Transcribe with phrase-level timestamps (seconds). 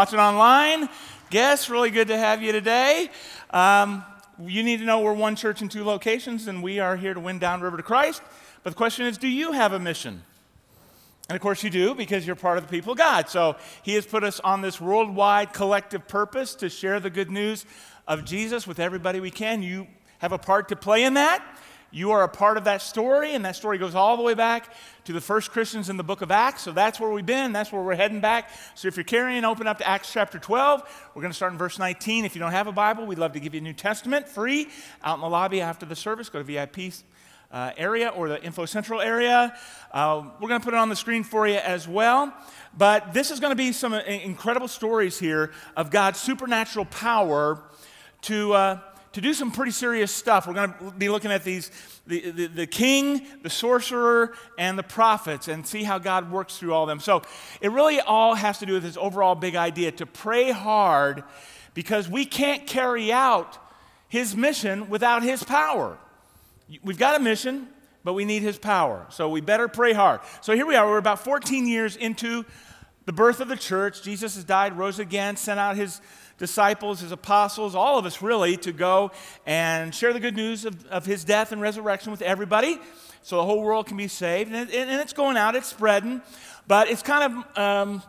[0.00, 0.88] watching online,
[1.28, 3.10] guests, really good to have you today.
[3.50, 4.02] Um,
[4.42, 7.20] you need to know we're one church in two locations, and we are here to
[7.20, 8.22] win downriver to Christ.
[8.62, 10.22] But the question is do you have a mission?
[11.28, 13.28] And of course, you do because you're part of the people of God.
[13.28, 17.66] So, He has put us on this worldwide collective purpose to share the good news
[18.08, 19.62] of Jesus with everybody we can.
[19.62, 19.86] You
[20.20, 21.44] have a part to play in that.
[21.92, 24.72] You are a part of that story, and that story goes all the way back
[25.04, 26.62] to the first Christians in the book of Acts.
[26.62, 27.52] So that's where we've been.
[27.52, 28.50] That's where we're heading back.
[28.76, 31.10] So if you're carrying, open up to Acts chapter 12.
[31.14, 32.24] We're going to start in verse 19.
[32.24, 34.68] If you don't have a Bible, we'd love to give you a New Testament free
[35.02, 36.28] out in the lobby after the service.
[36.28, 36.94] Go to VIP
[37.50, 39.52] uh, area or the Info Central area.
[39.90, 42.32] Uh, we're going to put it on the screen for you as well.
[42.78, 47.60] But this is going to be some uh, incredible stories here of God's supernatural power
[48.22, 48.52] to.
[48.52, 48.78] Uh,
[49.12, 50.46] to do some pretty serious stuff.
[50.46, 51.70] We're going to be looking at these
[52.06, 56.72] the, the, the, king, the sorcerer, and the prophets and see how God works through
[56.72, 57.00] all them.
[57.00, 57.22] So
[57.60, 61.24] it really all has to do with this overall big idea to pray hard
[61.74, 63.58] because we can't carry out
[64.08, 65.98] his mission without his power.
[66.82, 67.68] We've got a mission,
[68.04, 69.06] but we need his power.
[69.10, 70.20] So we better pray hard.
[70.40, 70.86] So here we are.
[70.86, 72.44] We're about 14 years into
[73.06, 74.02] the birth of the church.
[74.02, 76.00] Jesus has died, rose again, sent out his
[76.40, 79.12] disciples, his apostles, all of us really, to go
[79.46, 82.80] and share the good news of, of his death and resurrection with everybody
[83.22, 84.52] so the whole world can be saved.
[84.52, 86.22] And, it, and it's going out, it's spreading,
[86.66, 88.02] but it's kind of um,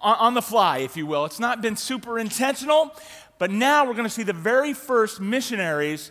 [0.00, 1.24] on, on the fly, if you will.
[1.24, 2.90] It's not been super intentional,
[3.38, 6.10] but now we're going to see the very first missionaries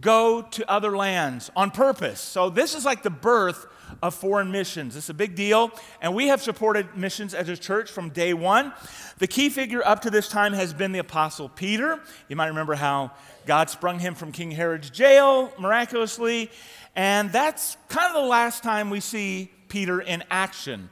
[0.00, 2.20] go to other lands on purpose.
[2.20, 3.66] So this is like the birth
[4.02, 4.96] of foreign missions.
[4.96, 5.70] It's a big deal,
[6.00, 8.72] and we have supported missions as a church from day one.
[9.18, 12.00] The key figure up to this time has been the Apostle Peter.
[12.28, 13.12] You might remember how
[13.46, 16.50] God sprung him from King Herod's jail miraculously,
[16.96, 20.90] and that's kind of the last time we see Peter in action.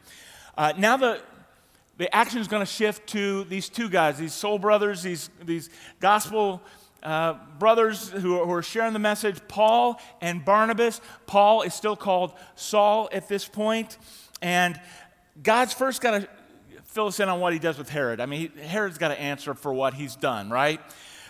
[0.59, 1.21] Uh, now the
[2.01, 5.69] the action is going to shift to these two guys, these soul brothers, these, these
[6.01, 6.63] gospel
[7.03, 11.01] uh, brothers who are, who are, sharing the message, Paul and Barnabas.
[11.27, 13.97] Paul is still called Saul at this point,
[14.43, 14.81] and
[15.43, 16.29] God's first got to
[16.85, 18.21] fill us in on what he does with Herod.
[18.21, 20.81] I mean, Herod's got to answer for what he's done, right?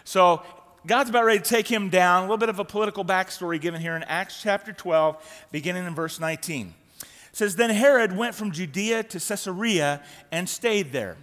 [0.04, 0.42] So
[0.86, 2.20] God's about ready to take him down.
[2.20, 5.94] A little bit of a political backstory given here in Acts chapter 12, beginning in
[5.94, 6.74] verse 19.
[7.00, 10.02] It says, Then Herod went from Judea to Caesarea
[10.32, 11.16] and stayed there.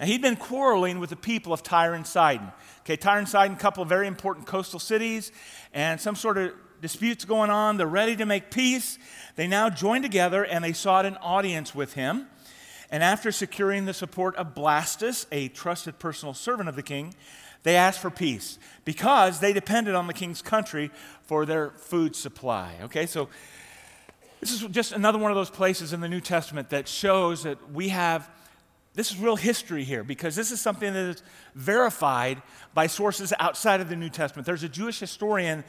[0.00, 2.50] Now, he'd been quarreling with the people of Tyre and Sidon.
[2.80, 5.30] Okay, Tyre and Sidon, a couple of very important coastal cities,
[5.72, 7.76] and some sort of disputes going on.
[7.78, 8.98] They're ready to make peace.
[9.36, 12.26] They now join together and they sought an audience with him.
[12.90, 17.14] And after securing the support of Blastus, a trusted personal servant of the king,
[17.62, 20.90] they asked for peace because they depended on the king's country
[21.22, 22.74] for their food supply.
[22.82, 23.28] Okay, so
[24.40, 27.72] this is just another one of those places in the New Testament that shows that
[27.72, 28.28] we have
[28.94, 31.22] this is real history here because this is something that is
[31.54, 32.42] verified
[32.74, 34.44] by sources outside of the New Testament.
[34.44, 35.64] There's a Jewish historian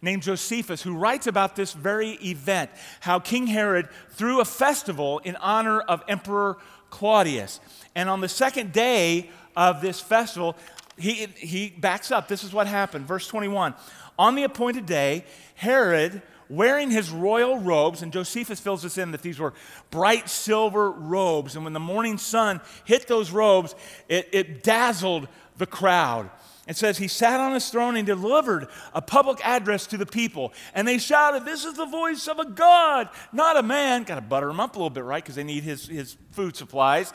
[0.00, 5.34] named Josephus who writes about this very event how King Herod threw a festival in
[5.36, 6.56] honor of Emperor
[6.90, 7.58] Claudius.
[7.96, 10.56] And on the second day of this festival,
[10.96, 12.28] he, he backs up.
[12.28, 13.06] This is what happened.
[13.06, 13.74] Verse 21
[14.18, 15.24] On the appointed day,
[15.56, 19.54] Herod wearing his royal robes, and Josephus fills us in that these were
[19.90, 21.54] bright silver robes.
[21.54, 23.74] And when the morning sun hit those robes,
[24.08, 26.30] it, it dazzled the crowd.
[26.68, 30.52] It says he sat on his throne and delivered a public address to the people.
[30.74, 34.02] And they shouted, This is the voice of a God, not a man.
[34.02, 35.22] Got to butter him up a little bit, right?
[35.22, 37.14] Because they need his, his food supplies.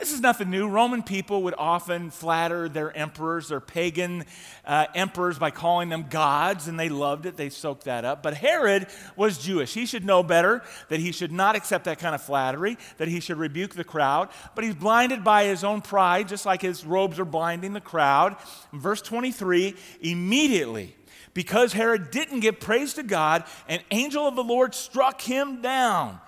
[0.00, 0.66] This is nothing new.
[0.66, 4.24] Roman people would often flatter their emperors, their pagan
[4.64, 7.36] uh, emperors, by calling them gods, and they loved it.
[7.36, 8.22] They soaked that up.
[8.22, 9.74] But Herod was Jewish.
[9.74, 13.20] He should know better that he should not accept that kind of flattery, that he
[13.20, 14.30] should rebuke the crowd.
[14.54, 18.36] But he's blinded by his own pride, just like his robes are blinding the crowd.
[18.72, 20.96] In verse 23, immediately,
[21.34, 26.20] because Herod didn't give praise to God, an angel of the Lord struck him down,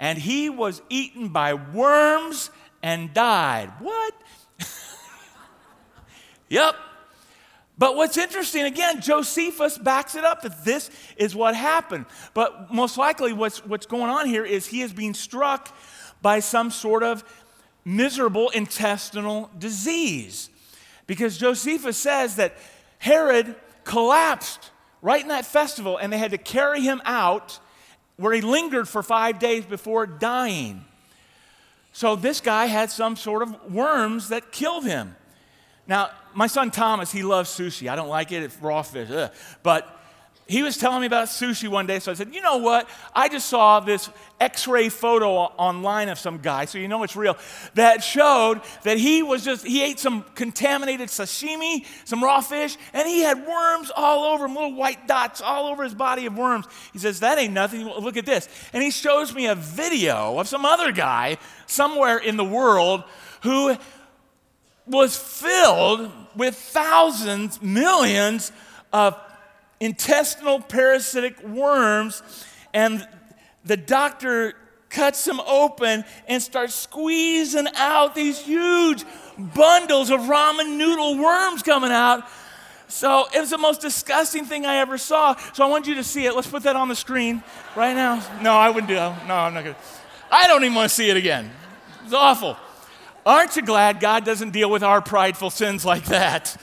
[0.00, 2.50] and he was eaten by worms
[2.82, 3.72] and died.
[3.78, 4.14] What?
[6.48, 6.74] yep.
[7.78, 12.06] But what's interesting, again, Josephus backs it up that this is what happened.
[12.34, 15.74] But most likely, what's, what's going on here is he is being struck
[16.20, 17.24] by some sort of
[17.84, 20.50] miserable intestinal disease.
[21.06, 22.56] Because Josephus says that
[22.98, 24.70] Herod collapsed
[25.00, 27.58] right in that festival, and they had to carry him out
[28.16, 30.84] where he lingered for five days before dying.
[31.92, 35.14] So this guy had some sort of worms that killed him.
[35.86, 37.88] Now, my son Thomas, he loves sushi.
[37.88, 39.10] I don't like it, it's raw fish.
[39.10, 39.30] Ugh.
[39.62, 40.01] But
[40.48, 42.88] he was telling me about sushi one day, so I said, You know what?
[43.14, 44.10] I just saw this
[44.40, 47.36] x ray photo online of some guy, so you know it's real,
[47.74, 53.06] that showed that he was just, he ate some contaminated sashimi, some raw fish, and
[53.06, 56.66] he had worms all over him, little white dots all over his body of worms.
[56.92, 57.86] He says, That ain't nothing.
[57.86, 58.48] Look at this.
[58.72, 63.04] And he shows me a video of some other guy somewhere in the world
[63.42, 63.76] who
[64.86, 68.50] was filled with thousands, millions
[68.92, 69.16] of
[69.82, 72.22] intestinal parasitic worms,
[72.72, 73.06] and
[73.64, 74.54] the doctor
[74.88, 79.04] cuts them open and starts squeezing out these huge
[79.36, 82.22] bundles of ramen noodle worms coming out.
[82.86, 85.34] So it was the most disgusting thing I ever saw.
[85.52, 86.36] So I want you to see it.
[86.36, 87.42] Let's put that on the screen
[87.74, 88.22] right now.
[88.40, 89.26] No, I wouldn't do that.
[89.26, 89.80] No, I'm not going to.
[90.30, 91.50] I don't even want to see it again.
[92.04, 92.56] It's awful.
[93.26, 96.56] Aren't you glad God doesn't deal with our prideful sins like that?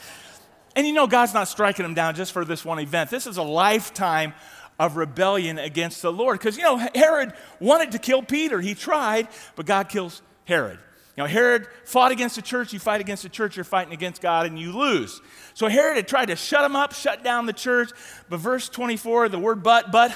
[0.80, 3.10] And you know, God's not striking them down just for this one event.
[3.10, 4.34] This is a lifetime
[4.80, 6.40] of rebellion against the Lord.
[6.40, 8.62] Because, you know, Herod wanted to kill Peter.
[8.62, 9.28] He tried,
[9.58, 10.80] but God kills Herod.
[11.18, 12.72] You know, Herod fought against the church.
[12.72, 15.20] You fight against the church, you're fighting against God, and you lose.
[15.54, 17.92] So Herod had tried to shut him up, shut down the church.
[18.30, 20.16] But verse 24, the word but, but,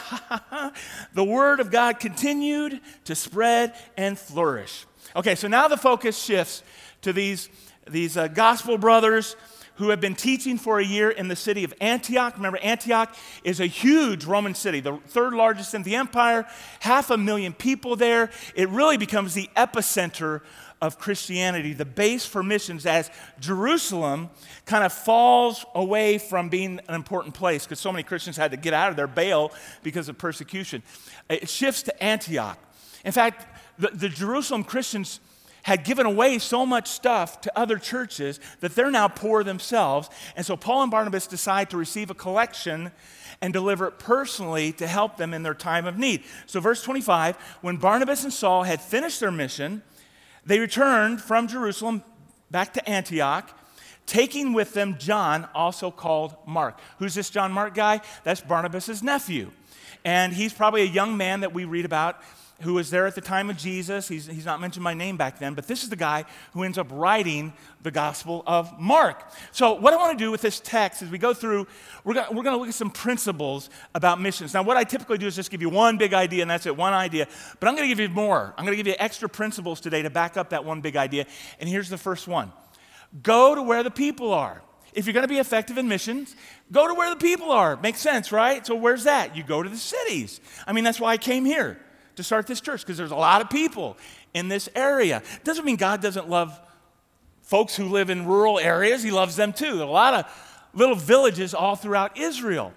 [1.14, 4.86] the word of God continued to spread and flourish.
[5.14, 6.64] Okay, so now the focus shifts
[7.02, 7.50] to these,
[7.86, 9.36] these uh, gospel brothers
[9.76, 12.36] who have been teaching for a year in the city of Antioch.
[12.36, 16.46] Remember, Antioch is a huge Roman city, the third largest in the empire,
[16.80, 18.30] half a million people there.
[18.56, 20.42] It really becomes the epicenter
[20.84, 23.10] of Christianity, the base for missions as
[23.40, 24.30] Jerusalem
[24.66, 28.58] kind of falls away from being an important place because so many Christians had to
[28.58, 30.84] get out of their bail because of persecution.
[31.30, 32.60] It shifts to Antioch.
[33.06, 33.48] In fact,
[33.80, 35.22] the, the Jerusalem Christians
[35.64, 40.10] had given away so much stuff to other churches that they're now poor themselves.
[40.36, 42.92] And so Paul and Barnabas decide to receive a collection
[43.42, 46.24] and deliver it personally to help them in their time of need.
[46.46, 49.84] So, verse 25 when Barnabas and Saul had finished their mission,
[50.46, 52.04] they returned from Jerusalem
[52.52, 53.50] back to Antioch,
[54.06, 56.80] taking with them John, also called Mark.
[57.00, 58.02] Who's this John Mark guy?
[58.24, 59.52] That's Barnabas' nephew.
[60.06, 62.22] And he's probably a young man that we read about
[62.62, 64.08] who was there at the time of Jesus.
[64.08, 66.78] He's, he's not mentioned my name back then, but this is the guy who ends
[66.78, 69.32] up writing the Gospel of Mark.
[69.52, 71.68] So, what I want to do with this text is we go through,
[72.04, 74.54] we're going we're to look at some principles about missions.
[74.54, 76.76] Now, what I typically do is just give you one big idea, and that's it,
[76.76, 77.28] one idea.
[77.60, 78.54] But I'm going to give you more.
[78.58, 81.26] I'm going to give you extra principles today to back up that one big idea.
[81.60, 82.52] And here's the first one
[83.22, 84.62] go to where the people are.
[84.94, 86.36] If you're going to be effective in missions,
[86.72, 87.76] go to where the people are.
[87.78, 88.66] Makes sense, right?
[88.66, 89.36] So, where's that?
[89.36, 90.40] You go to the cities.
[90.66, 91.80] I mean, that's why I came here
[92.16, 93.98] to start this church because there's a lot of people
[94.34, 95.22] in this area.
[95.44, 96.60] Doesn't mean God doesn't love
[97.42, 99.78] folks who live in rural areas, He loves them too.
[99.78, 102.74] There are a lot of little villages all throughout Israel.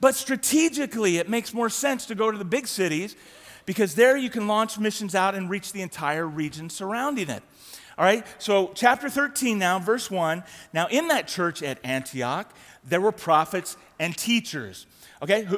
[0.00, 3.16] But strategically, it makes more sense to go to the big cities
[3.64, 7.42] because there you can launch missions out and reach the entire region surrounding it.
[7.98, 10.44] All right, so chapter 13 now, verse 1.
[10.74, 12.52] Now, in that church at Antioch,
[12.84, 14.86] there were prophets and teachers.
[15.22, 15.48] Okay,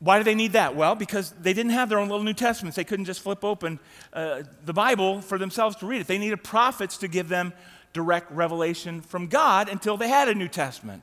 [0.00, 0.74] why do they need that?
[0.74, 2.74] Well, because they didn't have their own little New Testaments.
[2.74, 3.78] They couldn't just flip open
[4.14, 6.06] uh, the Bible for themselves to read it.
[6.06, 7.52] They needed prophets to give them
[7.92, 11.02] direct revelation from God until they had a New Testament.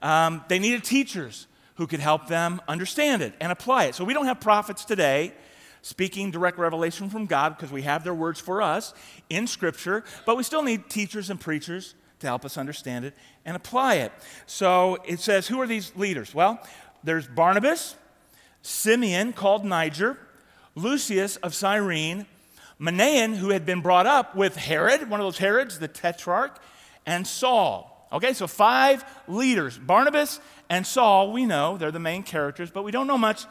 [0.00, 3.94] Um, they needed teachers who could help them understand it and apply it.
[3.94, 5.34] So we don't have prophets today
[5.82, 8.94] speaking direct revelation from God because we have their words for us
[9.28, 13.56] in Scripture, but we still need teachers and preachers to help us understand it and
[13.56, 14.12] apply it.
[14.46, 16.34] So it says, Who are these leaders?
[16.34, 16.60] Well,
[17.02, 17.96] there's Barnabas
[18.62, 20.18] Simeon, called Niger,
[20.74, 22.26] Lucius of Cyrene,
[22.80, 26.60] Manaen, who had been brought up with Herod, one of those Herods, the tetrarch,
[27.06, 28.08] and Saul.
[28.12, 32.90] Okay, so five leaders Barnabas and Saul, we know they're the main characters, but we
[32.90, 33.44] don't know much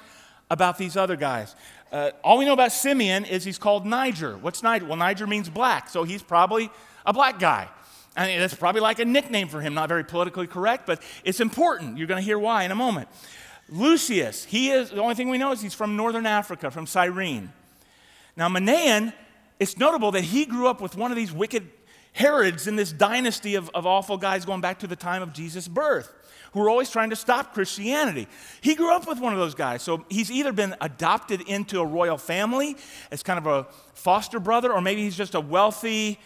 [0.49, 1.55] about these other guys.
[1.91, 4.37] Uh, all we know about Simeon is he's called Niger.
[4.37, 4.85] What's Niger?
[4.85, 6.69] Well, Niger means black, so he's probably
[7.05, 7.69] a black guy.
[8.15, 11.39] I mean, that's probably like a nickname for him, not very politically correct, but it's
[11.39, 11.97] important.
[11.97, 13.07] You're going to hear why in a moment.
[13.71, 17.51] Lucius, he is, the only thing we know is he's from northern Africa, from Cyrene.
[18.35, 19.13] Now, Manaen,
[19.59, 21.69] it's notable that he grew up with one of these wicked
[22.13, 25.67] Herods in this dynasty of, of awful guys going back to the time of Jesus'
[25.67, 26.11] birth,
[26.53, 28.27] who were always trying to stop Christianity.
[28.61, 29.83] He grew up with one of those guys.
[29.83, 32.75] So he's either been adopted into a royal family
[33.11, 36.19] as kind of a foster brother, or maybe he's just a wealthy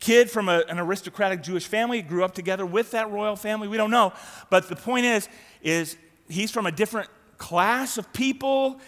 [0.00, 3.68] kid from a, an aristocratic Jewish family, grew up together with that royal family.
[3.68, 4.12] We don't know.
[4.50, 5.28] But the point is,
[5.62, 5.96] is
[6.28, 8.80] he's from a different class of people,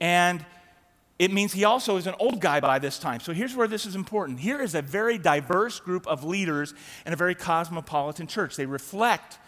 [0.00, 0.44] and
[1.18, 3.20] it means he also is an old guy by this time.
[3.20, 4.40] So here's where this is important.
[4.40, 6.74] Here is a very diverse group of leaders
[7.06, 8.56] in a very cosmopolitan church.
[8.56, 9.38] They reflect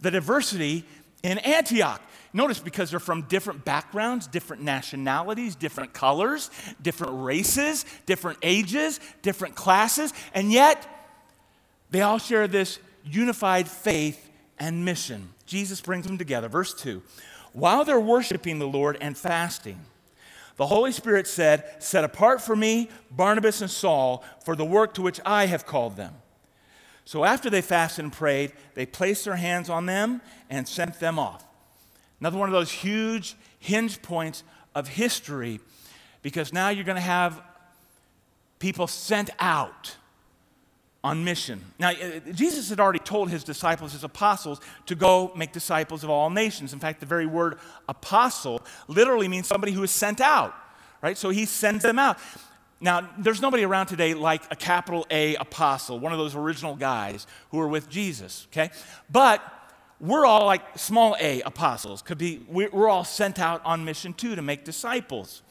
[0.00, 0.84] the diversity
[1.22, 2.02] in Antioch.
[2.32, 9.54] Notice because they're from different backgrounds, different nationalities, different colors, different races, different ages, different
[9.54, 10.86] classes, and yet
[11.90, 14.29] they all share this unified faith
[14.60, 15.30] and mission.
[15.46, 16.48] Jesus brings them together.
[16.48, 17.02] Verse 2
[17.52, 19.80] While they're worshiping the Lord and fasting,
[20.56, 25.02] the Holy Spirit said, Set apart for me Barnabas and Saul for the work to
[25.02, 26.14] which I have called them.
[27.06, 31.18] So after they fasted and prayed, they placed their hands on them and sent them
[31.18, 31.44] off.
[32.20, 35.60] Another one of those huge hinge points of history
[36.22, 37.40] because now you're going to have
[38.58, 39.96] people sent out
[41.02, 41.62] on mission.
[41.78, 46.10] Now, uh, Jesus had already told his disciples, his apostles, to go make disciples of
[46.10, 46.72] all nations.
[46.72, 50.54] In fact, the very word apostle literally means somebody who is sent out,
[51.00, 51.16] right?
[51.16, 52.18] So he sends them out.
[52.82, 57.26] Now, there's nobody around today like a capital A apostle, one of those original guys
[57.50, 58.70] who were with Jesus, okay?
[59.10, 59.42] But
[60.00, 62.00] we're all like small a apostles.
[62.00, 65.42] Could be, we're all sent out on mission too to make disciples.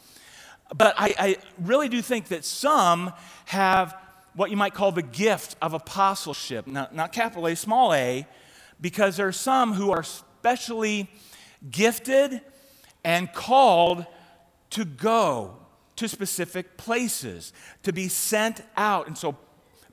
[0.76, 3.14] But I, I really do think that some
[3.46, 3.96] have
[4.40, 6.66] what you might call the gift of apostleship.
[6.66, 8.26] Not, not capital A, small a,
[8.80, 11.10] because there are some who are specially
[11.70, 12.40] gifted
[13.04, 14.06] and called
[14.70, 15.58] to go
[15.98, 17.52] to specific places,
[17.84, 19.08] to be sent out.
[19.08, 19.36] And so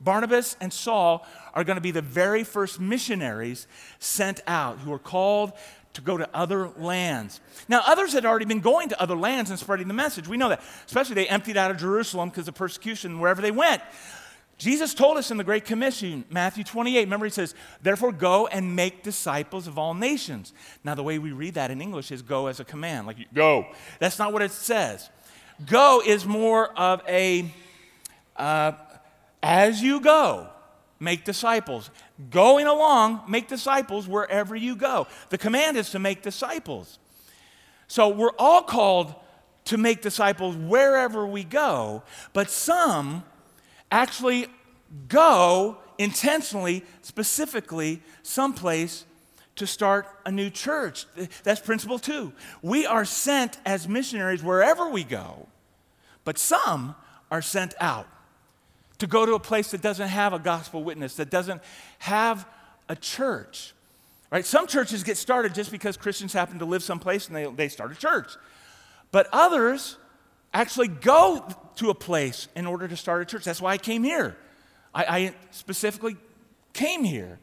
[0.01, 3.67] Barnabas and Saul are going to be the very first missionaries
[3.99, 5.55] sent out who are called
[5.95, 7.41] to go to other lands.
[7.69, 10.29] Now, others had already been going to other lands and spreading the message.
[10.29, 10.63] We know that.
[10.87, 13.83] Especially they emptied out of Jerusalem because of persecution wherever they went.
[14.59, 18.75] Jesus told us in the Great Commission, Matthew 28, remember he says, Therefore go and
[18.75, 20.55] make disciples of all nations.
[20.83, 23.67] Now, the way we read that in English is go as a command, like go.
[23.99, 25.11] That's not what it says.
[25.67, 27.53] Go is more of a,
[28.37, 28.73] uh,
[29.43, 30.49] as you go,
[31.01, 31.91] make disciples.
[32.31, 35.07] Going along, make disciples wherever you go.
[35.29, 36.99] The command is to make disciples.
[37.89, 39.15] So we're all called
[39.67, 43.25] to make disciples wherever we go, but some
[43.91, 44.47] actually
[45.09, 49.05] go intentionally, specifically, someplace
[49.57, 51.07] to start a new church.
[51.43, 52.33] That's principle two.
[52.63, 55.49] We are sent as missionaries wherever we go,
[56.25, 56.95] but some
[57.31, 58.07] are sent out
[58.99, 61.63] to go to a place that doesn't have a gospel witness, that doesn't
[61.99, 62.47] have
[62.89, 63.75] a church.
[64.31, 64.45] Right?
[64.45, 67.93] Some churches get started just because Christians happen to live someplace and they, they start
[67.93, 68.33] a church.
[69.13, 69.97] But others
[70.61, 71.47] actually go
[71.77, 73.45] to a place in order to start a church.
[73.45, 74.37] That's why I came here.
[74.95, 76.17] I, I specifically
[76.73, 77.39] came here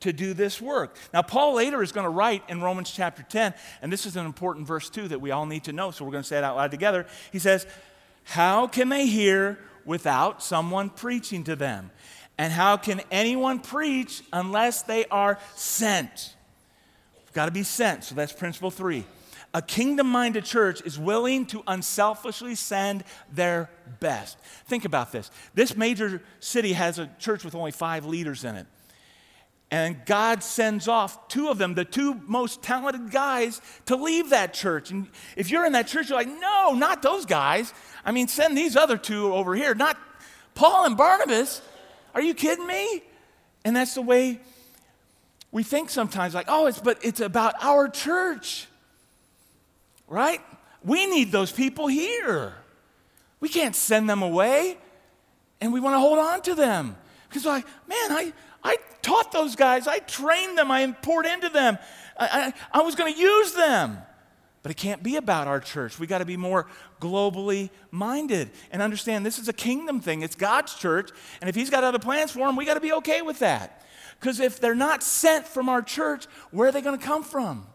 [0.00, 0.96] to do this work.
[1.14, 4.26] Now, Paul later is going to write in Romans chapter 10, and this is an
[4.26, 6.44] important verse too that we all need to know, so we're going to say it
[6.44, 7.06] out loud together.
[7.32, 7.66] He says,
[8.24, 11.90] How can they hear without someone preaching to them?
[12.38, 16.34] And how can anyone preach unless they are sent?
[17.22, 18.04] You've got to be sent.
[18.04, 19.06] So that's principle three.
[19.54, 24.38] A kingdom minded church is willing to unselfishly send their best.
[24.66, 25.30] Think about this.
[25.54, 28.66] This major city has a church with only five leaders in it.
[29.70, 34.54] And God sends off two of them, the two most talented guys, to leave that
[34.54, 34.90] church.
[34.90, 37.74] And if you're in that church, you're like, no, not those guys.
[38.04, 39.98] I mean, send these other two over here, not
[40.54, 41.62] Paul and Barnabas.
[42.14, 43.02] Are you kidding me?
[43.64, 44.40] And that's the way
[45.50, 48.68] we think sometimes, like, oh, it's but it's about our church
[50.08, 50.40] right?
[50.84, 52.54] We need those people here.
[53.40, 54.78] We can't send them away,
[55.60, 56.96] and we want to hold on to them.
[57.28, 58.32] Because, like, man, I,
[58.62, 61.78] I taught those guys, I trained them, I poured into them,
[62.18, 63.98] I, I, I was going to use them.
[64.62, 66.00] But it can't be about our church.
[66.00, 66.66] We got to be more
[67.00, 70.22] globally minded and understand this is a kingdom thing.
[70.22, 71.10] It's God's church.
[71.40, 73.86] And if He's got other plans for them, we got to be okay with that.
[74.18, 77.66] Because if they're not sent from our church, where are they going to come from?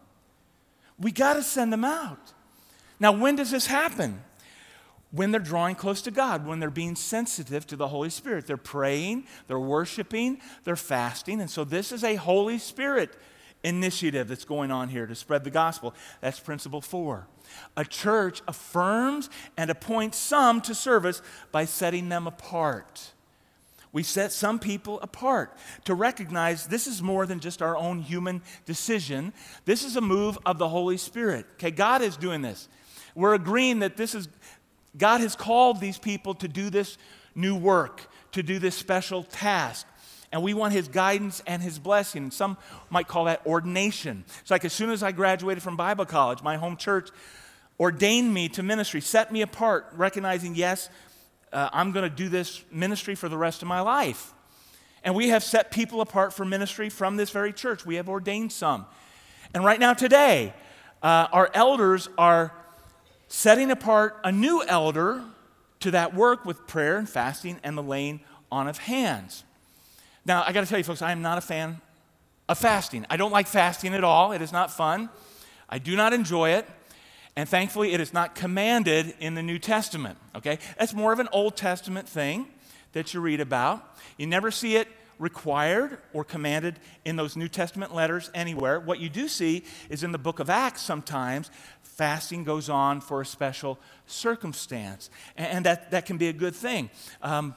[0.98, 2.32] We got to send them out.
[3.00, 4.22] Now, when does this happen?
[5.10, 8.46] When they're drawing close to God, when they're being sensitive to the Holy Spirit.
[8.46, 11.40] They're praying, they're worshiping, they're fasting.
[11.40, 13.10] And so, this is a Holy Spirit
[13.64, 15.94] initiative that's going on here to spread the gospel.
[16.20, 17.26] That's principle four.
[17.76, 23.12] A church affirms and appoints some to service by setting them apart.
[23.92, 28.42] We set some people apart to recognize this is more than just our own human
[28.64, 29.34] decision.
[29.66, 31.46] This is a move of the Holy Spirit.
[31.54, 32.68] Okay, God is doing this.
[33.14, 34.28] We're agreeing that this is,
[34.96, 36.96] God has called these people to do this
[37.34, 39.86] new work, to do this special task.
[40.32, 42.22] And we want his guidance and his blessing.
[42.22, 42.56] And some
[42.88, 44.24] might call that ordination.
[44.40, 47.10] It's like as soon as I graduated from Bible college, my home church
[47.78, 50.88] ordained me to ministry, set me apart, recognizing, yes,
[51.52, 54.32] uh, I'm going to do this ministry for the rest of my life.
[55.04, 57.84] And we have set people apart for ministry from this very church.
[57.84, 58.86] We have ordained some.
[59.52, 60.54] And right now, today,
[61.02, 62.52] uh, our elders are
[63.28, 65.24] setting apart a new elder
[65.80, 69.44] to that work with prayer and fasting and the laying on of hands.
[70.24, 71.80] Now, I got to tell you, folks, I am not a fan
[72.48, 73.04] of fasting.
[73.10, 74.32] I don't like fasting at all.
[74.32, 75.10] It is not fun.
[75.68, 76.68] I do not enjoy it.
[77.36, 80.18] And thankfully, it is not commanded in the New Testament.
[80.34, 80.58] Okay?
[80.78, 82.46] That's more of an Old Testament thing
[82.92, 83.96] that you read about.
[84.18, 88.80] You never see it required or commanded in those New Testament letters anywhere.
[88.80, 91.50] What you do see is in the book of Acts sometimes,
[91.82, 95.10] fasting goes on for a special circumstance.
[95.36, 96.90] And that, that can be a good thing.
[97.22, 97.54] Um,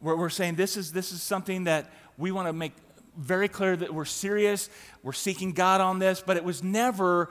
[0.00, 2.72] we're, we're saying this is, this is something that we want to make
[3.16, 4.68] very clear that we're serious,
[5.02, 7.30] we're seeking God on this, but it was never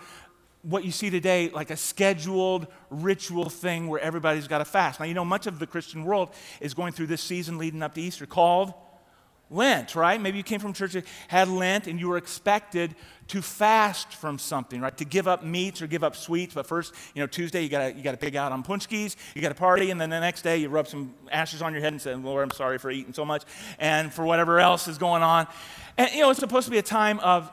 [0.66, 5.00] what you see today, like a scheduled ritual thing where everybody's got to fast.
[5.00, 6.30] Now, you know, much of the Christian world
[6.60, 8.74] is going through this season leading up to Easter called
[9.52, 10.20] Lent, right?
[10.20, 12.96] Maybe you came from church that had Lent and you were expected
[13.28, 14.96] to fast from something, right?
[14.98, 16.56] To give up meats or give up sweets.
[16.56, 19.54] But first, you know, Tuesday you gotta you gotta pig out on paczki, you gotta
[19.54, 22.16] party, and then the next day you rub some ashes on your head and say,
[22.16, 23.44] Lord, I'm sorry for eating so much,
[23.78, 25.48] and for whatever else is going on.
[25.96, 27.52] And you know, it's supposed to be a time of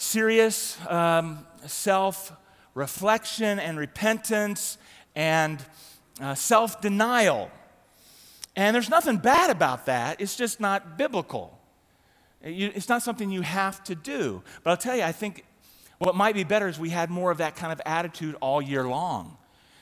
[0.00, 2.32] serious um, self
[2.74, 4.78] reflection and repentance
[5.14, 5.62] and
[6.20, 7.50] uh, self denial.
[8.56, 11.56] And there's nothing bad about that, it's just not biblical.
[12.42, 14.42] It's not something you have to do.
[14.64, 15.44] But I'll tell you, I think
[15.98, 18.88] what might be better is we had more of that kind of attitude all year
[18.88, 19.36] long,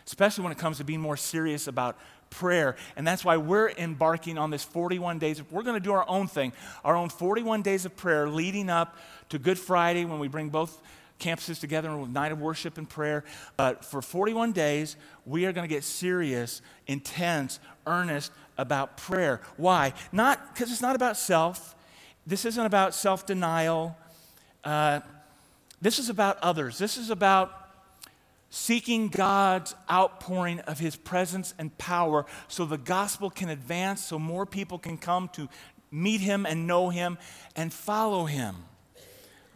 [0.08, 1.96] especially when it comes to being more serious about
[2.30, 2.76] prayer.
[2.96, 5.42] And that's why we're embarking on this 41 days.
[5.50, 6.52] We're going to do our own thing,
[6.84, 8.96] our own 41 days of prayer leading up
[9.30, 10.81] to Good Friday when we bring both
[11.18, 13.24] campuses together with night of worship and prayer.
[13.57, 19.40] But for 41 days, we are going to get serious, intense, earnest about prayer.
[19.57, 19.92] Why?
[20.12, 21.74] Not because it's not about self.
[22.26, 23.96] This isn't about self denial.
[24.64, 25.00] Uh,
[25.81, 26.79] this is about others.
[26.79, 27.52] This is about
[28.50, 34.46] seeking God's outpouring of His presence and power so the gospel can advance, so more
[34.46, 35.48] people can come to
[35.90, 37.18] meet Him and know Him
[37.55, 38.57] and follow Him.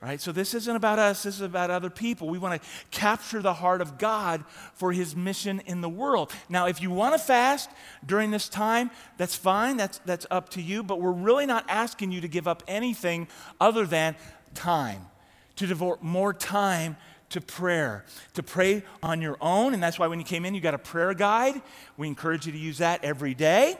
[0.02, 0.20] Right?
[0.20, 2.28] So this isn't about us, this is about other people.
[2.28, 6.32] We want to capture the heart of God for his mission in the world.
[6.48, 7.70] Now, if you want to fast
[8.04, 12.10] during this time, that's fine, that's, that's up to you, but we're really not asking
[12.10, 13.28] you to give up anything
[13.60, 14.16] other than
[14.54, 15.06] time,
[15.54, 16.96] to devote more time
[17.28, 19.72] to prayer, to pray on your own.
[19.72, 21.62] And that's why when you came in, you got a prayer guide.
[21.96, 23.76] We encourage you to use that every day.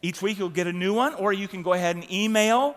[0.00, 2.76] Each week, you'll get a new one, or you can go ahead and email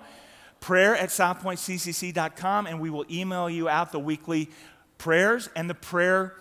[0.59, 4.49] prayer at southpointccc.com, and we will email you out the weekly
[4.97, 6.35] prayers and the prayer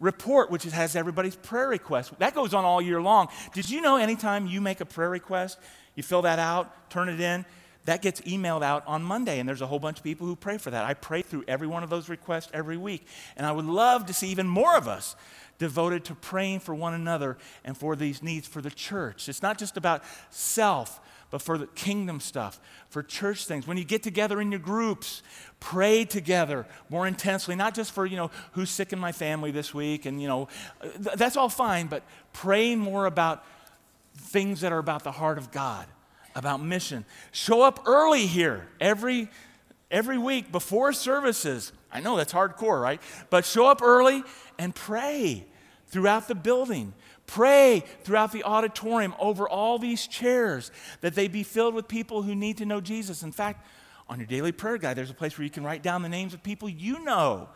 [0.00, 2.12] report, which has everybody's prayer requests.
[2.18, 3.28] That goes on all year long.
[3.52, 5.58] Did you know anytime you make a prayer request,
[5.94, 7.44] you fill that out, turn it in,
[7.84, 10.56] that gets emailed out on Monday, and there's a whole bunch of people who pray
[10.56, 10.84] for that.
[10.84, 13.06] I pray through every one of those requests every week,
[13.36, 15.16] and I would love to see even more of us
[15.58, 19.28] devoted to praying for one another and for these needs for the church.
[19.28, 23.66] It's not just about self, but for the kingdom stuff, for church things.
[23.66, 25.22] When you get together in your groups,
[25.60, 29.74] pray together more intensely, not just for, you know, who's sick in my family this
[29.74, 30.48] week, and, you know,
[30.82, 33.44] th- that's all fine, but pray more about
[34.16, 35.86] things that are about the heart of God,
[36.34, 37.04] about mission.
[37.32, 39.28] Show up early here every,
[39.90, 41.72] every week before services.
[41.92, 43.00] I know that's hardcore, right?
[43.30, 44.22] But show up early
[44.58, 45.46] and pray
[45.94, 46.92] throughout the building.
[47.28, 52.34] Pray throughout the auditorium over all these chairs that they be filled with people who
[52.34, 53.22] need to know Jesus.
[53.22, 53.64] In fact,
[54.08, 56.34] on your daily prayer guide, there's a place where you can write down the names
[56.34, 57.48] of people you know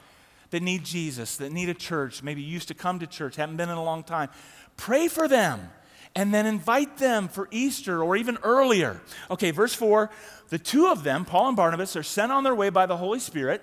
[0.50, 3.70] that need Jesus, that need a church, maybe used to come to church, haven't been
[3.70, 4.28] in a long time.
[4.76, 5.68] Pray for them
[6.14, 9.00] and then invite them for Easter or even earlier.
[9.32, 10.10] Okay, verse 4
[10.50, 13.18] the two of them, Paul and Barnabas, are sent on their way by the Holy
[13.18, 13.62] Spirit.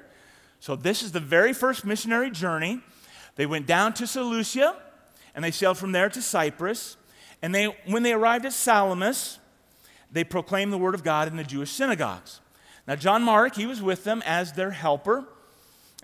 [0.59, 2.81] So this is the very first missionary journey.
[3.35, 4.75] They went down to Seleucia
[5.33, 6.97] and they sailed from there to Cyprus.
[7.41, 9.39] And they, when they arrived at Salamis,
[10.11, 12.39] they proclaimed the word of God in the Jewish synagogues.
[12.87, 15.25] Now, John Mark, he was with them as their helper,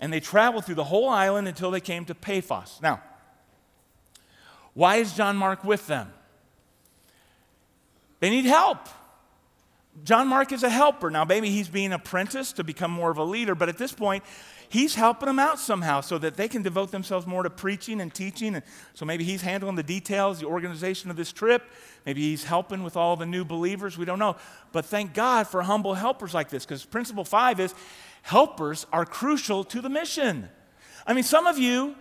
[0.00, 2.80] and they traveled through the whole island until they came to Paphos.
[2.82, 3.00] Now,
[4.74, 6.12] why is John Mark with them?
[8.20, 8.88] They need help.
[10.04, 11.10] John Mark is a helper.
[11.10, 14.24] Now, maybe he's being apprenticed to become more of a leader, but at this point,
[14.72, 18.12] he's helping them out somehow so that they can devote themselves more to preaching and
[18.12, 18.54] teaching.
[18.54, 21.62] And so maybe he's handling the details, the organization of this trip.
[22.06, 23.98] Maybe he's helping with all the new believers.
[23.98, 24.36] We don't know.
[24.72, 27.74] But thank God for humble helpers like this because principle five is
[28.22, 30.48] helpers are crucial to the mission.
[31.06, 31.94] I mean, some of you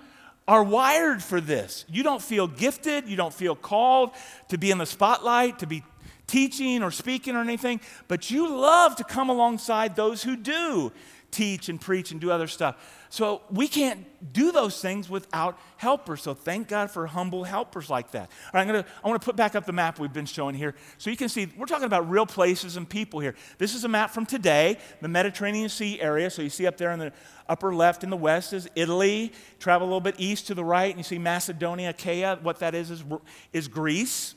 [0.47, 1.83] are wired for this.
[1.89, 4.11] You don't feel gifted, you don't feel called
[4.47, 5.83] to be in the spotlight, to be
[6.25, 10.93] teaching or speaking or anything, but you love to come alongside those who do
[11.31, 13.05] teach and preach and do other stuff.
[13.09, 16.21] So we can't do those things without helpers.
[16.21, 18.29] So thank God for humble helpers like that.
[18.29, 20.55] All right, I'm gonna, I want to put back up the map we've been showing
[20.55, 23.35] here so you can see we're talking about real places and people here.
[23.57, 26.29] This is a map from today, the Mediterranean Sea area.
[26.29, 27.11] So you see up there in the
[27.49, 29.33] upper left in the west is Italy.
[29.59, 32.39] Travel a little bit east to the right, and you see Macedonia, Achaia.
[32.41, 33.03] What that is is,
[33.51, 34.35] is Greece.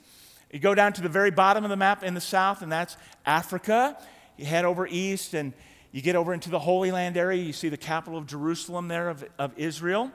[0.50, 2.96] You go down to the very bottom of the map in the south, and that's
[3.26, 3.96] Africa.
[4.36, 5.52] You head over east and
[5.94, 9.08] you get over into the Holy Land area, you see the capital of Jerusalem there
[9.08, 10.10] of, of Israel.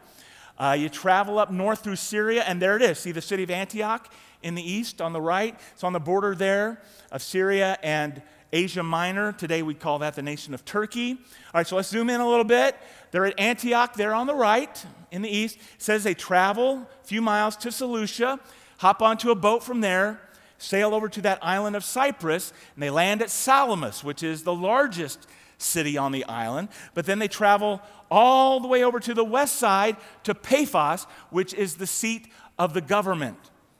[0.57, 2.99] Uh, you travel up north through Syria, and there it is.
[2.99, 4.11] See the city of Antioch
[4.43, 5.57] in the east on the right?
[5.71, 6.81] It's on the border there
[7.13, 9.31] of Syria and Asia Minor.
[9.31, 11.11] Today we call that the nation of Turkey.
[11.11, 12.75] All right, so let's zoom in a little bit.
[13.11, 15.55] They're at Antioch there on the right in the east.
[15.55, 18.37] It says they travel a few miles to Seleucia,
[18.79, 20.19] hop onto a boat from there,
[20.57, 24.53] sail over to that island of Cyprus, and they land at Salamis, which is the
[24.53, 25.25] largest
[25.59, 26.69] city on the island.
[26.93, 31.53] But then they travel all the way over to the west side to Paphos, which
[31.53, 33.37] is the seat of the government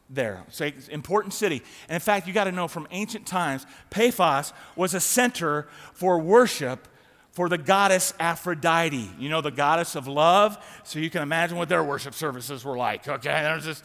[0.10, 0.44] there.
[0.48, 1.62] It's an important city.
[1.88, 6.20] And in fact, you got to know from ancient times, Paphos was a center for
[6.20, 6.88] worship
[7.32, 9.10] for the goddess Aphrodite.
[9.20, 10.58] You know, the goddess of love.
[10.84, 13.08] So you can imagine what their worship services were like.
[13.08, 13.84] Okay, there's just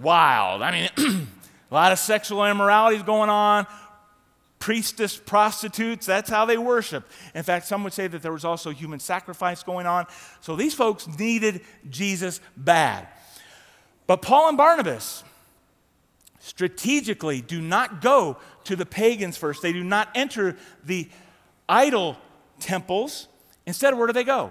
[0.00, 0.62] wild.
[0.62, 0.90] I mean,
[1.70, 3.66] a lot of sexual immorality is going on
[4.64, 6.06] priestess prostitutes.
[6.06, 7.06] That's how they worship.
[7.34, 10.06] In fact, some would say that there was also human sacrifice going on.
[10.40, 13.06] So these folks needed Jesus bad.
[14.06, 15.22] But Paul and Barnabas
[16.38, 21.10] strategically do not go to the pagans first, they do not enter the
[21.68, 22.16] idol
[22.58, 23.28] temples.
[23.66, 24.50] Instead, where do they go?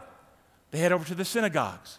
[0.69, 1.97] They head over to the synagogues,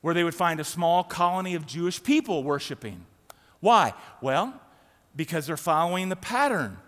[0.00, 3.06] where they would find a small colony of Jewish people worshiping.
[3.60, 3.94] Why?
[4.20, 4.60] Well,
[5.14, 6.78] because they're following the pattern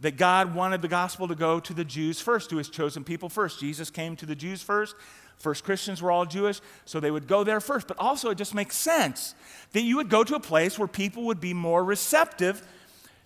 [0.00, 3.28] that God wanted the gospel to go to the Jews first, to his chosen people
[3.28, 3.60] first.
[3.60, 4.94] Jesus came to the Jews first.
[5.38, 7.86] First Christians were all Jewish, so they would go there first.
[7.86, 9.34] But also, it just makes sense
[9.72, 12.66] that you would go to a place where people would be more receptive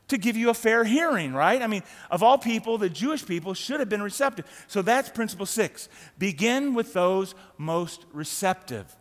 [0.08, 1.62] to give you a fair hearing, right?
[1.62, 4.44] I mean, of all people, the Jewish people should have been receptive.
[4.66, 5.88] So that's principle six.
[6.18, 8.96] Begin with those most receptive.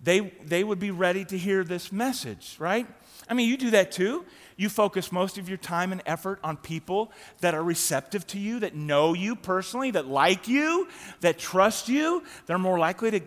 [0.00, 2.86] They, they would be ready to hear this message, right?
[3.28, 4.24] I mean, you do that too.
[4.62, 8.60] You focus most of your time and effort on people that are receptive to you,
[8.60, 10.86] that know you personally, that like you,
[11.20, 12.22] that trust you.
[12.46, 13.20] They're more likely to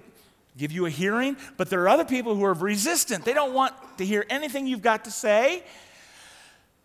[0.57, 1.35] give you a hearing.
[1.57, 3.25] But there are other people who are resistant.
[3.25, 5.65] They don't want to hear anything you've got to say.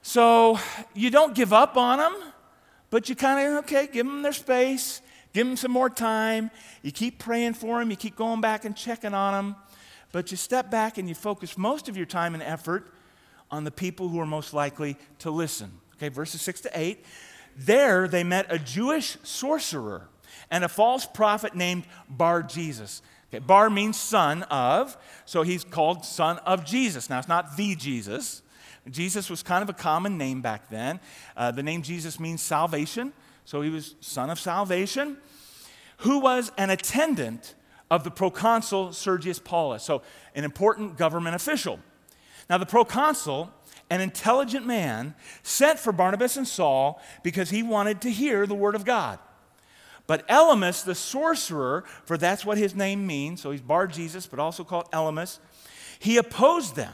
[0.02, 0.58] So
[0.94, 2.16] you don't give up on them,
[2.90, 5.00] but you kind of, okay, give them their space,
[5.32, 6.50] give them some more time.
[6.82, 9.56] You keep praying for them, you keep going back and checking on them.
[10.10, 12.92] But you step back and you focus most of your time and effort
[13.50, 15.72] on the people who are most likely to listen.
[15.96, 17.04] Okay, verses 6 to 8.
[17.56, 20.08] There they met a Jewish sorcerer
[20.50, 23.02] and a false prophet named Bar Jesus.
[23.28, 27.10] Okay, Bar means son of, so he's called son of Jesus.
[27.10, 28.42] Now, it's not the Jesus.
[28.88, 31.00] Jesus was kind of a common name back then.
[31.36, 33.12] Uh, the name Jesus means salvation,
[33.44, 35.18] so he was son of salvation,
[35.98, 37.54] who was an attendant
[37.90, 40.02] of the proconsul Sergius Paulus, so
[40.34, 41.78] an important government official.
[42.50, 43.50] Now, the proconsul,
[43.88, 48.74] an intelligent man, sent for Barnabas and Saul because he wanted to hear the word
[48.74, 49.20] of God.
[50.08, 54.40] But Elymas, the sorcerer, for that's what his name means, so he's Bar Jesus, but
[54.40, 55.38] also called Elymas,
[56.00, 56.92] he opposed them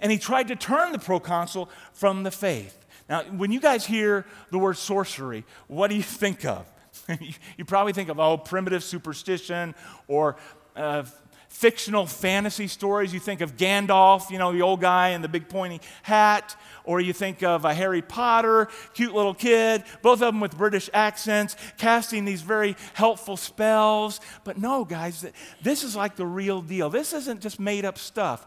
[0.00, 2.86] and he tried to turn the proconsul from the faith.
[3.08, 6.66] Now, when you guys hear the word sorcery, what do you think of?
[7.56, 9.74] you probably think of, oh, primitive superstition
[10.06, 10.36] or
[10.76, 11.04] uh,
[11.50, 13.12] fictional fantasy stories.
[13.12, 17.00] You think of Gandalf, you know, the old guy in the big pointy hat, or
[17.00, 21.56] you think of a Harry Potter, cute little kid, both of them with British accents,
[21.76, 24.20] casting these very helpful spells.
[24.44, 25.26] But no, guys,
[25.60, 26.88] this is like the real deal.
[26.88, 28.46] This isn't just made up stuff.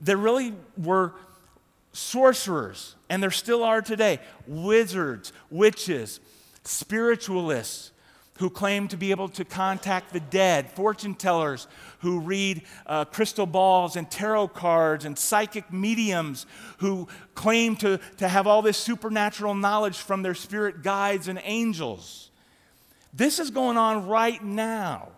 [0.00, 1.12] There really were
[1.92, 6.18] sorcerers, and there still are today, wizards, witches,
[6.64, 7.92] spiritualists
[8.38, 11.68] who claim to be able to contact the dead, fortune tellers
[12.00, 16.46] who read uh, crystal balls and tarot cards, and psychic mediums
[16.78, 22.30] who claim to, to have all this supernatural knowledge from their spirit guides and angels.
[23.12, 25.10] This is going on right now.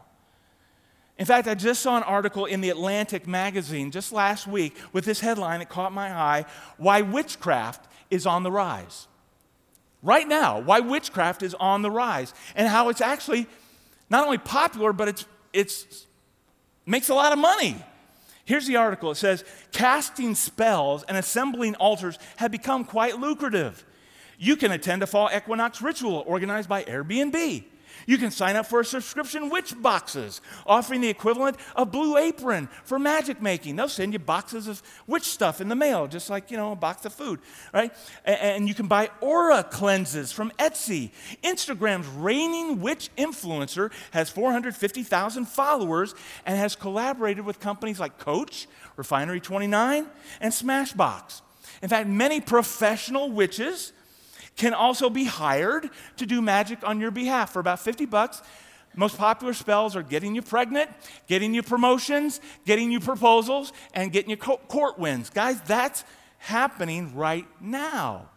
[1.17, 5.05] In fact, I just saw an article in the Atlantic magazine just last week with
[5.05, 6.45] this headline that caught my eye
[6.77, 9.07] Why Witchcraft is on the Rise
[10.05, 13.49] right now why witchcraft is on the rise and how it's actually
[14.09, 16.07] not only popular, but it's, it's
[16.87, 17.83] makes a lot of money.
[18.45, 23.85] Here's the article it says, Casting spells and assembling altars have become quite lucrative.
[24.39, 27.65] You can attend a fall equinox ritual organized by Airbnb.
[28.07, 32.69] You can sign up for a subscription witch boxes, offering the equivalent of Blue Apron
[32.85, 33.77] for magic making.
[33.77, 36.77] They'll send you boxes of witch stuff in the mail, just like, you know, a
[36.77, 37.41] box of food,
[37.73, 37.93] right?
[38.25, 41.11] And you can buy aura cleanses from Etsy.
[41.43, 46.15] Instagram's reigning witch influencer has 450,000 followers
[46.47, 50.07] and has collaborated with companies like Coach, Refinery 29,
[50.41, 51.43] and Smashbox.
[51.83, 53.93] In fact, many professional witches
[54.57, 58.43] can also be hired to do magic on your behalf for about 50 bucks.
[58.97, 60.91] Most popular spells are getting you pregnant,
[61.27, 65.31] getting you promotions, getting you proposals, and getting you court wins.
[65.31, 66.05] Guys, that's
[66.39, 68.29] happening right now.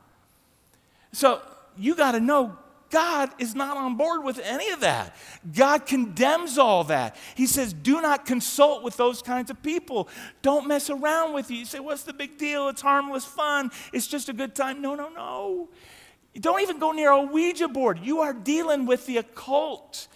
[1.11, 1.41] So
[1.77, 2.57] you got to know
[2.89, 5.15] God is not on board with any of that.
[5.55, 7.17] God condemns all that.
[7.35, 10.07] He says, do not consult with those kinds of people.
[10.41, 11.57] Don't mess around with you.
[11.57, 12.69] You say, what's the big deal?
[12.69, 13.71] It's harmless fun.
[13.91, 14.81] It's just a good time.
[14.81, 15.67] No, no, no.
[16.39, 17.99] Don't even go near a Ouija board.
[17.99, 20.07] You are dealing with the occult.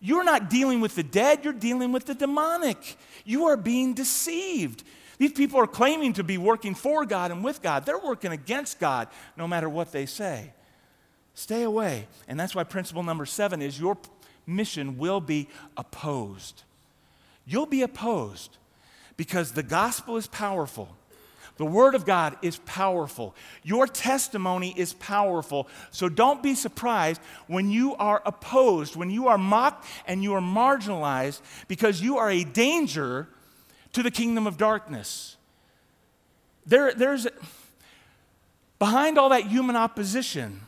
[0.00, 2.96] You're not dealing with the dead, you're dealing with the demonic.
[3.24, 4.82] You are being deceived.
[5.18, 7.86] These people are claiming to be working for God and with God.
[7.86, 10.52] They're working against God no matter what they say.
[11.34, 12.08] Stay away.
[12.26, 13.96] And that's why principle number seven is your
[14.46, 16.62] mission will be opposed.
[17.46, 18.58] You'll be opposed
[19.16, 20.96] because the gospel is powerful.
[21.56, 23.34] The Word of God is powerful.
[23.62, 25.68] Your testimony is powerful.
[25.90, 30.40] So don't be surprised when you are opposed, when you are mocked and you are
[30.40, 33.28] marginalized because you are a danger
[33.92, 35.36] to the kingdom of darkness.
[36.64, 37.26] There, there's,
[38.78, 40.62] behind all that human opposition,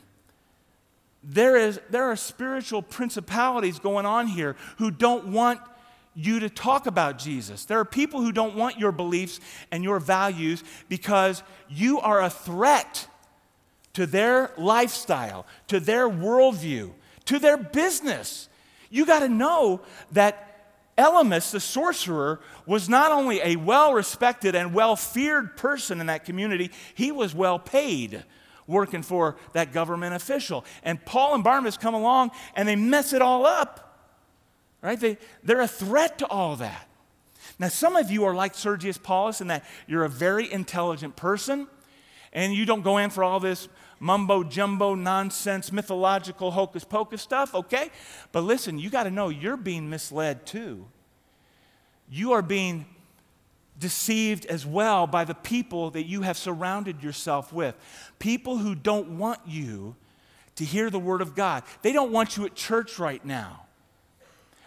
[1.23, 5.59] there, is, there are spiritual principalities going on here who don't want
[6.15, 7.65] you to talk about Jesus.
[7.65, 9.39] There are people who don't want your beliefs
[9.71, 13.07] and your values because you are a threat
[13.93, 16.91] to their lifestyle, to their worldview,
[17.25, 18.49] to their business.
[18.89, 19.81] You got to know
[20.13, 20.41] that
[20.97, 26.23] Elymas, the sorcerer, was not only a well respected and well feared person in that
[26.23, 28.23] community, he was well paid
[28.67, 30.65] working for that government official.
[30.83, 33.84] And Paul and Barnabas come along and they mess it all up
[34.85, 34.99] right?
[34.99, 36.87] They, they're a threat to all that.
[37.57, 41.67] Now, some of you are like Sergius Paulus in that you're a very intelligent person
[42.31, 43.67] and you don't go in for all this
[43.99, 47.89] mumbo jumbo nonsense, mythological hocus pocus stuff, okay?
[48.31, 50.85] But listen, you got to know you're being misled too.
[52.07, 52.85] You are being
[53.79, 57.75] deceived as well by the people that you have surrounded yourself with.
[58.19, 59.95] People who don't want you
[60.57, 61.63] to hear the word of God.
[61.81, 63.64] They don't want you at church right now.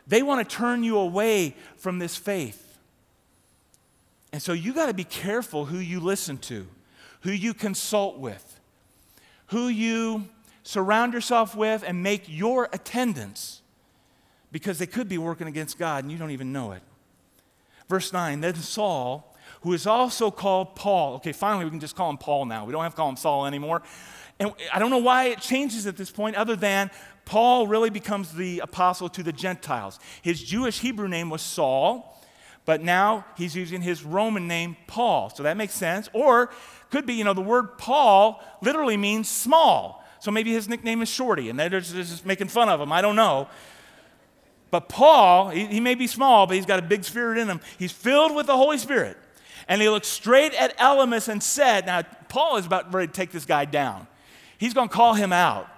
[0.09, 2.79] They want to turn you away from this faith.
[4.33, 6.67] And so you got to be careful who you listen to,
[7.21, 8.61] who you consult with,
[9.49, 10.25] who you
[10.63, 13.63] surround yourself with, and make your attendance
[14.51, 16.83] because they could be working against God and you don't even know it.
[17.89, 22.11] Verse 9 Then Saul, who is also called Paul, okay, finally we can just call
[22.11, 22.65] him Paul now.
[22.65, 23.83] We don't have to call him Saul anymore.
[24.41, 26.91] And I don't know why it changes at this point, other than
[27.29, 30.01] Paul really becomes the apostle to the Gentiles.
[30.23, 32.19] His Jewish Hebrew name was Saul,
[32.65, 35.29] but now he's using his Roman name, Paul.
[35.29, 36.09] So that makes sense.
[36.15, 36.49] Or
[36.89, 40.03] could be, you know, the word Paul literally means small.
[40.21, 42.93] So maybe his nickname is Shorty, and they're just, just making fun of him.
[42.93, 43.47] I don't know.
[44.71, 47.61] But Paul, he, he may be small, but he's got a big spirit in him.
[47.79, 49.19] He's filled with the Holy Spirit.
[49.69, 53.33] And he looked straight at Elymas and said, Now, Paul is about ready to take
[53.33, 54.07] this guy down.
[54.57, 55.69] He's going to call him out.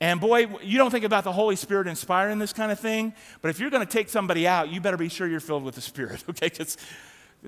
[0.00, 3.48] And boy, you don't think about the Holy Spirit inspiring this kind of thing, but
[3.48, 5.80] if you're going to take somebody out, you better be sure you're filled with the
[5.80, 6.48] Spirit, okay?
[6.48, 6.76] Because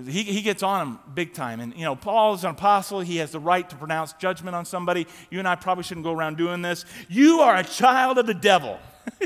[0.05, 1.59] he, he gets on them big time.
[1.59, 2.99] And, you know, Paul is an apostle.
[2.99, 5.07] He has the right to pronounce judgment on somebody.
[5.29, 6.85] You and I probably shouldn't go around doing this.
[7.09, 8.79] You are a child of the devil.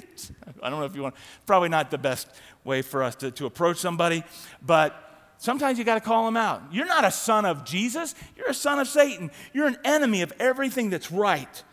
[0.62, 2.28] I don't know if you want, probably not the best
[2.64, 4.24] way for us to, to approach somebody,
[4.62, 6.62] but sometimes you got to call them out.
[6.72, 9.32] You're not a son of Jesus, you're a son of Satan.
[9.54, 11.64] You're an enemy of everything that's right.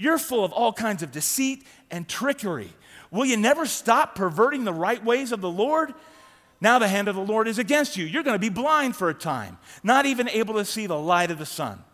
[0.00, 2.72] You're full of all kinds of deceit and trickery.
[3.10, 5.92] Will you never stop perverting the right ways of the Lord?
[6.58, 8.06] Now the hand of the Lord is against you.
[8.06, 11.30] You're going to be blind for a time, not even able to see the light
[11.30, 11.84] of the sun.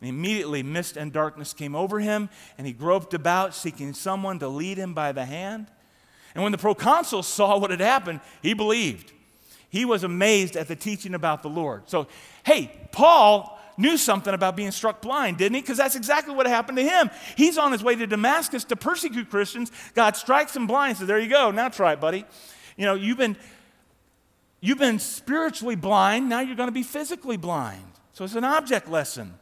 [0.00, 4.48] And immediately mist and darkness came over him, and he groped about, seeking someone to
[4.48, 5.68] lead him by the hand.
[6.34, 9.12] And when the proconsul saw what had happened, he believed.
[9.70, 11.88] He was amazed at the teaching about the Lord.
[11.88, 12.08] So,
[12.44, 15.60] hey, Paul knew something about being struck blind, didn't he?
[15.60, 17.10] Because that's exactly what happened to him.
[17.36, 19.72] He's on his way to Damascus to persecute Christians.
[19.94, 20.98] God strikes him blind.
[20.98, 21.50] Says, "There you go.
[21.50, 22.24] Now try it, buddy."
[22.76, 23.36] You know, you've been
[24.60, 26.28] you've been spiritually blind.
[26.28, 27.84] Now you're going to be physically blind.
[28.12, 29.34] So it's an object lesson.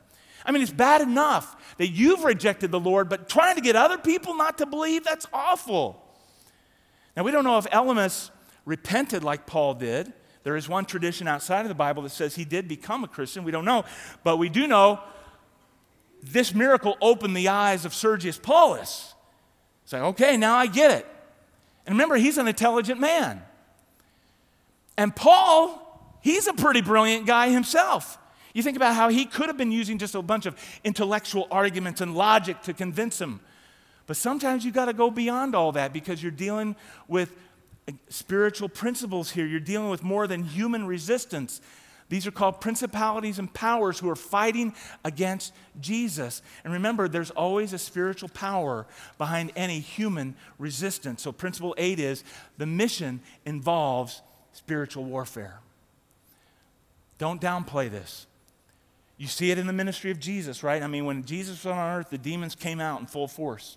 [0.44, 3.98] I mean, it's bad enough that you've rejected the Lord, but trying to get other
[3.98, 6.02] people not to believe, that's awful.
[7.16, 8.30] Now, we don't know if Elymas
[8.64, 10.12] repented like Paul did.
[10.44, 13.44] There is one tradition outside of the Bible that says he did become a Christian.
[13.44, 13.84] We don't know.
[14.24, 15.00] But we do know
[16.22, 19.14] this miracle opened the eyes of Sergius Paulus.
[19.84, 21.06] It's like, okay, now I get it.
[21.86, 23.42] And remember, he's an intelligent man.
[24.96, 28.18] And Paul, he's a pretty brilliant guy himself.
[28.54, 32.00] You think about how he could have been using just a bunch of intellectual arguments
[32.00, 33.40] and logic to convince him.
[34.06, 36.76] But sometimes you've got to go beyond all that because you're dealing
[37.08, 37.34] with
[38.08, 39.46] spiritual principles here.
[39.46, 41.60] You're dealing with more than human resistance.
[42.08, 46.42] These are called principalities and powers who are fighting against Jesus.
[46.62, 51.22] And remember, there's always a spiritual power behind any human resistance.
[51.22, 52.22] So, principle eight is
[52.58, 54.20] the mission involves
[54.52, 55.60] spiritual warfare.
[57.18, 58.26] Don't downplay this.
[59.16, 60.82] You see it in the ministry of Jesus, right?
[60.82, 63.76] I mean, when Jesus was on earth, the demons came out in full force.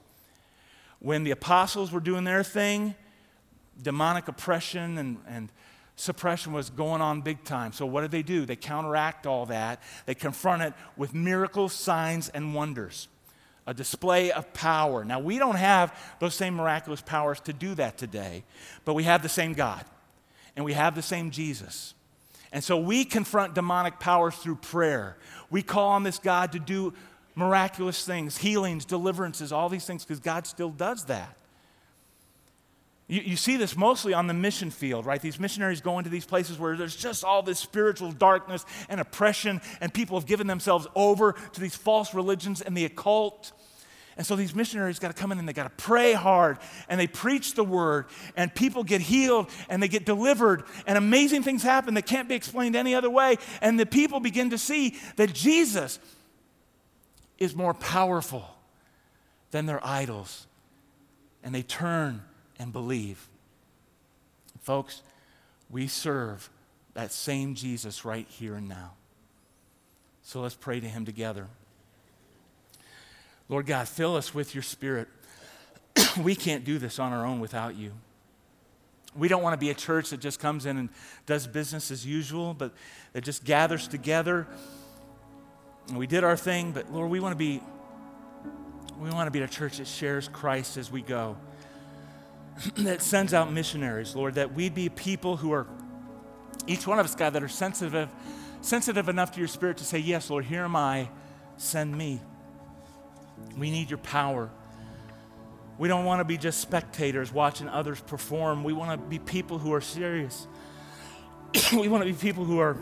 [0.99, 2.95] When the apostles were doing their thing,
[3.81, 5.49] demonic oppression and, and
[5.95, 7.71] suppression was going on big time.
[7.71, 8.45] So, what did they do?
[8.45, 9.81] They counteract all that.
[10.05, 13.07] They confront it with miracles, signs, and wonders,
[13.65, 15.03] a display of power.
[15.03, 18.43] Now, we don't have those same miraculous powers to do that today,
[18.83, 19.85] but we have the same God
[20.55, 21.93] and we have the same Jesus.
[22.51, 25.17] And so we confront demonic powers through prayer.
[25.49, 26.93] We call on this God to do
[27.35, 31.35] miraculous things, healings, deliverances, all these things, because God still does that.
[33.07, 35.21] You, you, see this mostly on the mission field, right?
[35.21, 39.61] These missionaries go into these places where there's just all this spiritual darkness and oppression,
[39.79, 43.51] and people have given themselves over to these false religions and the occult.
[44.17, 46.57] And so these missionaries got to come in and they got to pray hard
[46.89, 51.43] and they preach the word, and people get healed and they get delivered, and amazing
[51.43, 53.37] things happen that can't be explained any other way.
[53.61, 55.99] And the people begin to see that Jesus
[57.37, 58.49] is more powerful
[59.51, 60.47] than their idols,
[61.43, 62.23] and they turn
[62.59, 63.27] and believe.
[64.61, 65.01] Folks,
[65.69, 66.49] we serve
[66.93, 68.93] that same Jesus right here and now.
[70.23, 71.47] So let's pray to him together.
[73.47, 75.07] Lord God, fill us with your spirit.
[76.23, 77.91] we can't do this on our own without you.
[79.15, 80.89] We don't want to be a church that just comes in and
[81.25, 82.73] does business as usual, but
[83.13, 84.47] that just gathers together.
[85.87, 87.61] And we did our thing, but Lord, we want to be
[88.99, 91.35] we want to be a church that shares Christ as we go.
[92.77, 95.67] that sends out missionaries, Lord, that we be people who are,
[96.67, 98.09] each one of us, God, that are sensitive,
[98.61, 101.09] sensitive enough to your spirit to say, Yes, Lord, here am I,
[101.57, 102.21] send me.
[103.57, 104.49] We need your power.
[105.77, 108.63] We don't want to be just spectators watching others perform.
[108.63, 110.47] We want to be people who are serious.
[111.73, 112.77] we want to be people who are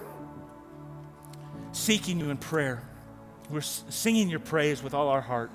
[1.71, 2.83] seeking you in prayer.
[3.49, 5.51] We're singing your praise with all our heart.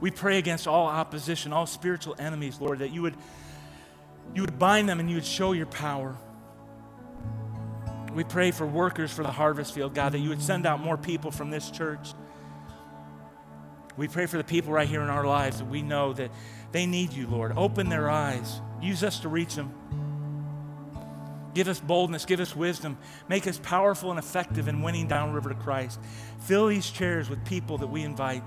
[0.00, 3.16] We pray against all opposition, all spiritual enemies, Lord, that you would,
[4.34, 6.16] you would bind them and you would show your power.
[8.14, 10.96] We pray for workers for the harvest field, God, that you would send out more
[10.96, 12.12] people from this church.
[13.96, 16.30] We pray for the people right here in our lives that we know that
[16.72, 17.52] they need you, Lord.
[17.56, 19.72] Open their eyes, use us to reach them.
[21.54, 25.54] Give us boldness, give us wisdom, make us powerful and effective in winning downriver to
[25.54, 26.00] Christ.
[26.40, 28.42] Fill these chairs with people that we invite.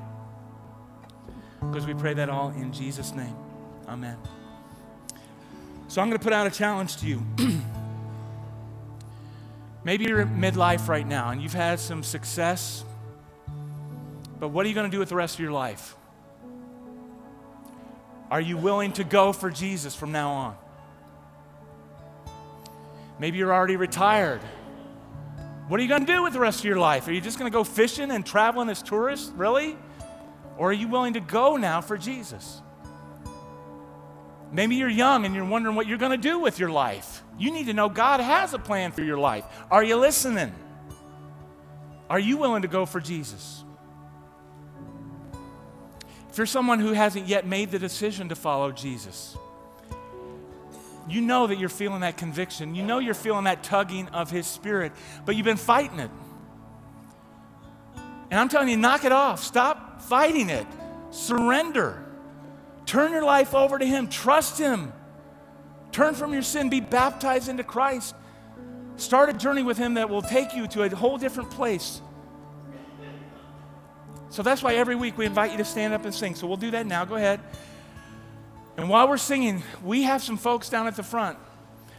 [1.59, 3.35] Because we pray that all in Jesus' name.
[3.87, 4.17] Amen.
[5.87, 7.23] So I'm going to put out a challenge to you.
[9.83, 12.83] Maybe you're in midlife right now and you've had some success,
[14.39, 15.95] but what are you going to do with the rest of your life?
[18.29, 20.57] Are you willing to go for Jesus from now on?
[23.19, 24.41] Maybe you're already retired.
[25.69, 27.07] What are you going to do with the rest of your life?
[27.07, 29.31] Are you just going to go fishing and traveling as tourists?
[29.35, 29.77] Really?
[30.57, 32.61] Or are you willing to go now for Jesus?
[34.51, 37.23] Maybe you're young and you're wondering what you're going to do with your life.
[37.37, 39.45] You need to know God has a plan for your life.
[39.69, 40.53] Are you listening?
[42.09, 43.63] Are you willing to go for Jesus?
[46.29, 49.35] If you're someone who hasn't yet made the decision to follow Jesus,
[51.09, 52.75] you know that you're feeling that conviction.
[52.75, 54.91] You know you're feeling that tugging of His Spirit,
[55.25, 56.11] but you've been fighting it.
[58.29, 59.43] And I'm telling you, knock it off.
[59.43, 60.67] Stop fighting it.
[61.11, 62.03] Surrender.
[62.85, 64.07] Turn your life over to Him.
[64.07, 64.91] Trust Him.
[65.91, 66.69] Turn from your sin.
[66.69, 68.15] Be baptized into Christ.
[68.97, 72.01] Start a journey with Him that will take you to a whole different place.
[74.29, 76.35] So that's why every week we invite you to stand up and sing.
[76.35, 77.05] So we'll do that now.
[77.05, 77.39] Go ahead.
[78.75, 81.37] And while we're singing, we have some folks down at the front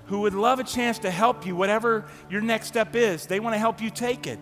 [0.06, 3.26] who would love a chance to help you, whatever your next step is.
[3.26, 4.38] They want to help you take it.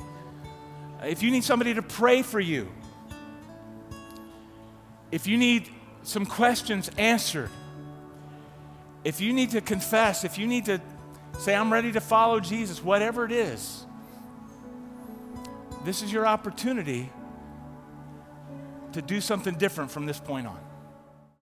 [1.06, 2.68] If you need somebody to pray for you,
[5.12, 5.68] if you need
[6.02, 7.50] some questions answered,
[9.04, 10.80] if you need to confess, if you need to
[11.38, 13.84] say, I'm ready to follow Jesus, whatever it is,
[15.84, 17.08] this is your opportunity
[18.92, 20.65] to do something different from this point on.